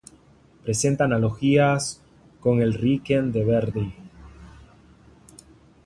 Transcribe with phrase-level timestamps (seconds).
[0.65, 2.01] Presenta analogías
[2.39, 3.93] con el Requiem de Verdi.